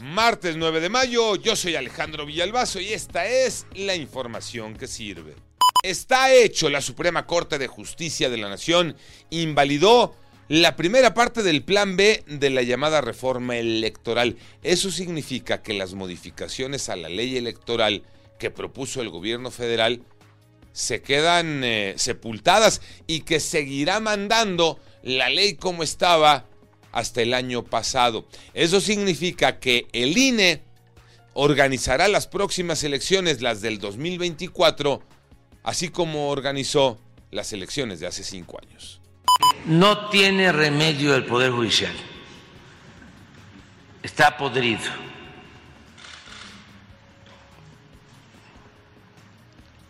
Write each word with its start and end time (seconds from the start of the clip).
Martes 0.00 0.56
9 0.56 0.78
de 0.78 0.90
mayo, 0.90 1.34
yo 1.34 1.56
soy 1.56 1.74
Alejandro 1.74 2.24
Villalbazo 2.24 2.80
y 2.80 2.92
esta 2.92 3.26
es 3.26 3.66
la 3.74 3.96
información 3.96 4.76
que 4.76 4.86
sirve. 4.86 5.34
Está 5.82 6.32
hecho, 6.32 6.70
la 6.70 6.80
Suprema 6.80 7.26
Corte 7.26 7.58
de 7.58 7.66
Justicia 7.66 8.30
de 8.30 8.36
la 8.36 8.48
Nación 8.48 8.96
invalidó 9.30 10.14
la 10.46 10.76
primera 10.76 11.14
parte 11.14 11.42
del 11.42 11.64
plan 11.64 11.96
B 11.96 12.22
de 12.28 12.50
la 12.50 12.62
llamada 12.62 13.00
reforma 13.00 13.56
electoral. 13.56 14.36
Eso 14.62 14.92
significa 14.92 15.62
que 15.62 15.74
las 15.74 15.94
modificaciones 15.94 16.88
a 16.88 16.94
la 16.94 17.08
ley 17.08 17.36
electoral 17.36 18.04
que 18.38 18.52
propuso 18.52 19.00
el 19.00 19.08
gobierno 19.08 19.50
federal 19.50 20.02
se 20.70 21.02
quedan 21.02 21.64
eh, 21.64 21.94
sepultadas 21.96 22.82
y 23.08 23.22
que 23.22 23.40
seguirá 23.40 23.98
mandando 23.98 24.78
la 25.02 25.28
ley 25.28 25.54
como 25.54 25.82
estaba 25.82 26.47
hasta 26.92 27.22
el 27.22 27.34
año 27.34 27.64
pasado. 27.64 28.26
Eso 28.54 28.80
significa 28.80 29.58
que 29.58 29.88
el 29.92 30.16
INE 30.16 30.62
organizará 31.34 32.08
las 32.08 32.26
próximas 32.26 32.82
elecciones, 32.82 33.40
las 33.40 33.60
del 33.60 33.78
2024, 33.78 35.02
así 35.62 35.88
como 35.88 36.30
organizó 36.30 36.98
las 37.30 37.52
elecciones 37.52 38.00
de 38.00 38.06
hace 38.06 38.24
cinco 38.24 38.58
años. 38.60 39.00
No 39.66 40.08
tiene 40.08 40.50
remedio 40.50 41.14
el 41.14 41.24
Poder 41.24 41.52
Judicial. 41.52 41.94
Está 44.02 44.36
podrido. 44.36 44.80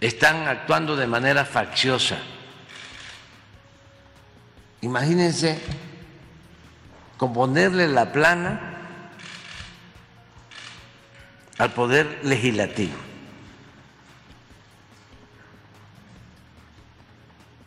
Están 0.00 0.48
actuando 0.48 0.96
de 0.96 1.06
manera 1.06 1.44
facciosa. 1.44 2.18
Imagínense 4.80 5.58
componerle 7.20 7.86
la 7.86 8.12
plana 8.12 8.58
al 11.58 11.70
Poder 11.74 12.20
Legislativo. 12.22 12.94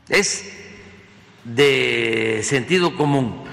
Es 0.10 0.52
de 1.44 2.42
sentido 2.44 2.98
común, 2.98 3.44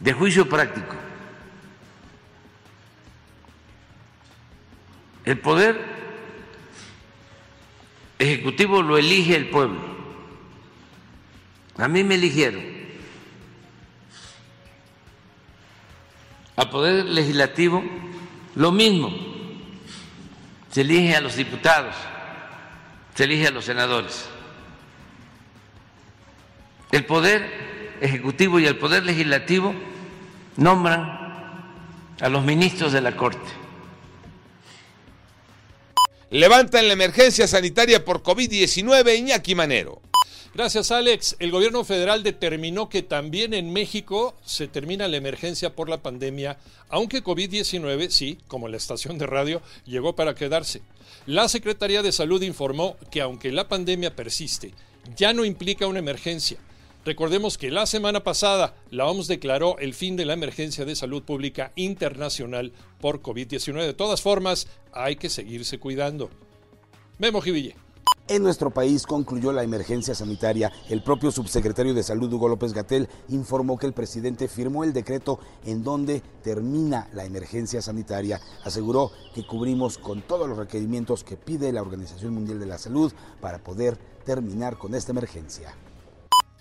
de 0.00 0.12
juicio 0.12 0.48
práctico. 0.48 0.96
El 5.24 5.38
poder 5.38 5.80
ejecutivo 8.18 8.82
lo 8.82 8.98
elige 8.98 9.36
el 9.36 9.50
pueblo. 9.50 9.89
A 11.80 11.88
mí 11.88 12.04
me 12.04 12.14
eligieron. 12.16 12.62
Al 16.56 16.70
poder 16.70 17.06
legislativo, 17.06 17.82
lo 18.54 18.70
mismo. 18.70 19.10
Se 20.70 20.82
elige 20.82 21.16
a 21.16 21.20
los 21.20 21.36
diputados 21.36 21.96
se 23.20 23.24
elige 23.24 23.48
a 23.48 23.50
los 23.50 23.66
senadores. 23.66 24.24
El 26.90 27.04
Poder 27.04 27.98
Ejecutivo 28.00 28.58
y 28.58 28.66
el 28.66 28.78
Poder 28.78 29.04
Legislativo 29.04 29.74
nombran 30.56 31.18
a 32.18 32.28
los 32.30 32.42
ministros 32.42 32.92
de 32.92 33.02
la 33.02 33.14
Corte. 33.16 33.46
Levantan 36.30 36.86
la 36.86 36.94
emergencia 36.94 37.46
sanitaria 37.46 38.04
por 38.04 38.22
COVID-19 38.22 39.18
Iñaki 39.18 39.54
Manero. 39.54 40.00
Gracias, 40.52 40.90
Alex. 40.90 41.36
El 41.38 41.52
gobierno 41.52 41.84
federal 41.84 42.24
determinó 42.24 42.88
que 42.88 43.02
también 43.02 43.54
en 43.54 43.72
México 43.72 44.34
se 44.44 44.66
termina 44.66 45.06
la 45.06 45.16
emergencia 45.16 45.76
por 45.76 45.88
la 45.88 46.02
pandemia, 46.02 46.58
aunque 46.88 47.22
COVID-19, 47.22 48.10
sí, 48.10 48.36
como 48.48 48.66
la 48.66 48.76
estación 48.76 49.16
de 49.16 49.26
radio, 49.26 49.62
llegó 49.86 50.16
para 50.16 50.34
quedarse. 50.34 50.82
La 51.26 51.48
Secretaría 51.48 52.02
de 52.02 52.10
Salud 52.10 52.42
informó 52.42 52.96
que 53.12 53.20
aunque 53.20 53.52
la 53.52 53.68
pandemia 53.68 54.16
persiste, 54.16 54.74
ya 55.16 55.32
no 55.32 55.44
implica 55.44 55.86
una 55.86 56.00
emergencia. 56.00 56.58
Recordemos 57.04 57.56
que 57.56 57.70
la 57.70 57.86
semana 57.86 58.24
pasada 58.24 58.74
la 58.90 59.06
OMS 59.06 59.28
declaró 59.28 59.78
el 59.78 59.94
fin 59.94 60.16
de 60.16 60.24
la 60.24 60.32
emergencia 60.32 60.84
de 60.84 60.96
salud 60.96 61.22
pública 61.22 61.72
internacional 61.76 62.72
por 63.00 63.22
COVID-19. 63.22 63.86
De 63.86 63.94
todas 63.94 64.20
formas, 64.20 64.66
hay 64.92 65.14
que 65.14 65.30
seguirse 65.30 65.78
cuidando. 65.78 66.28
Memo 67.18 67.40
Jiville. 67.40 67.76
En 68.30 68.44
nuestro 68.44 68.70
país 68.70 69.08
concluyó 69.08 69.50
la 69.50 69.64
emergencia 69.64 70.14
sanitaria. 70.14 70.70
El 70.88 71.02
propio 71.02 71.32
subsecretario 71.32 71.94
de 71.94 72.04
Salud, 72.04 72.32
Hugo 72.32 72.48
López 72.48 72.72
Gatel, 72.72 73.08
informó 73.28 73.76
que 73.76 73.88
el 73.88 73.92
presidente 73.92 74.46
firmó 74.46 74.84
el 74.84 74.92
decreto 74.92 75.40
en 75.64 75.82
donde 75.82 76.22
termina 76.44 77.08
la 77.12 77.24
emergencia 77.24 77.82
sanitaria. 77.82 78.40
Aseguró 78.62 79.10
que 79.34 79.44
cubrimos 79.44 79.98
con 79.98 80.22
todos 80.22 80.48
los 80.48 80.56
requerimientos 80.56 81.24
que 81.24 81.36
pide 81.36 81.72
la 81.72 81.82
Organización 81.82 82.32
Mundial 82.32 82.60
de 82.60 82.66
la 82.66 82.78
Salud 82.78 83.12
para 83.40 83.58
poder 83.58 83.98
terminar 84.24 84.78
con 84.78 84.94
esta 84.94 85.10
emergencia. 85.10 85.74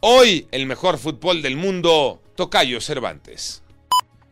Hoy, 0.01 0.47
el 0.49 0.65
mejor 0.65 0.97
fútbol 0.97 1.43
del 1.43 1.55
mundo, 1.55 2.19
Tocayo 2.33 2.81
Cervantes. 2.81 3.61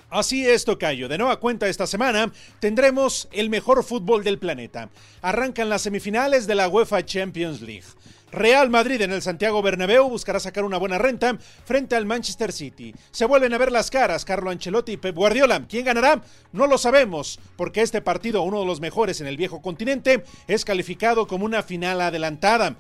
Así 0.10 0.48
es, 0.48 0.64
Tocayo. 0.64 1.10
De 1.10 1.18
nueva 1.18 1.40
cuenta 1.40 1.68
esta 1.68 1.86
semana 1.86 2.32
tendremos 2.62 3.28
el 3.34 3.50
mejor 3.50 3.84
fútbol 3.84 4.24
del 4.24 4.40
planeta. 4.40 4.90
Arrancan 5.22 5.70
las 5.70 5.82
semifinales 5.82 6.48
de 6.48 6.56
la 6.56 6.70
UEFA 6.70 7.06
Champions 7.06 7.62
League. 7.62 7.88
Real 8.32 8.70
Madrid 8.70 9.02
en 9.02 9.14
el 9.14 9.22
Santiago 9.22 9.62
Bernabéu 9.62 10.10
buscará 10.10 10.40
sacar 10.40 10.66
una 10.66 10.78
buena 10.78 10.98
renta 10.98 11.38
frente 11.66 11.96
al 11.96 12.06
Manchester 12.06 12.52
City. 12.52 12.94
Se 13.12 13.26
vuelven 13.26 13.54
a 13.54 13.58
ver 13.58 13.72
las 13.72 13.90
caras 13.90 14.26
Carlo 14.26 14.50
Ancelotti 14.50 14.94
y 14.94 14.98
Pep 14.98 15.16
Guardiola. 15.16 15.66
¿Quién 15.68 15.86
ganará? 15.86 16.22
No 16.52 16.68
lo 16.68 16.78
sabemos, 16.78 17.40
porque 17.56 17.82
este 17.82 18.02
partido, 18.02 18.42
uno 18.42 18.60
de 18.60 18.66
los 18.66 18.82
mejores 18.82 19.22
en 19.22 19.28
el 19.28 19.38
viejo 19.38 19.62
continente, 19.62 20.24
es 20.48 20.66
calificado 20.66 21.26
como 21.26 21.46
una 21.46 21.64
final 21.64 22.02
adelantada. 22.02 22.76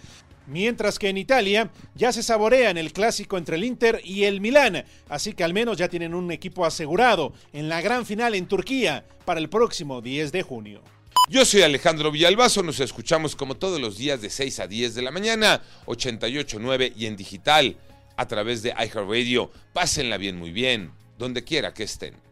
Mientras 0.48 0.98
que 0.98 1.10
en 1.10 1.18
Italia 1.18 1.70
ya 1.94 2.14
se 2.14 2.24
saborea 2.24 2.70
en 2.70 2.78
el 2.78 2.94
clásico 2.94 3.38
entre 3.38 3.58
el 3.58 3.66
Inter 3.66 4.02
y 4.04 4.24
el 4.24 4.40
Milán, 4.40 4.86
así 5.10 5.34
que 5.34 5.44
al 5.44 5.54
menos 5.54 5.78
ya 5.78 5.90
tienen 5.90 6.16
un 6.16 6.32
equipo 6.32 6.66
asegurado 6.66 7.34
en 7.52 7.68
la 7.68 7.82
gran 7.82 8.06
final 8.06 8.34
en 8.34 8.48
Turquía 8.48 9.06
para 9.26 9.42
el 9.42 9.50
próximo 9.50 10.02
10 10.02 10.32
de 10.32 10.44
junio. 10.44 10.82
Yo 11.30 11.44
soy 11.44 11.64
Alejandro 11.64 12.12
Villalbazo, 12.12 12.64
nos 12.64 12.80
escuchamos 12.80 13.36
como 13.36 13.58
todos 13.58 13.82
los 13.82 13.98
días 13.98 14.22
de 14.22 14.30
6 14.30 14.62
a 14.62 14.68
10 14.68 14.96
de 14.96 15.02
la 15.02 15.12
mañana, 15.12 15.62
88.9 15.86 16.94
y 16.96 17.08
en 17.08 17.18
digital 17.18 17.76
a 18.16 18.28
través 18.28 18.64
de 18.64 18.70
iHeartRadio. 18.70 19.52
Pásenla 19.74 20.16
bien, 20.16 20.38
muy 20.38 20.52
bien, 20.52 20.94
donde 21.18 21.44
quiera 21.44 21.74
que 21.74 21.84
estén. 21.84 22.27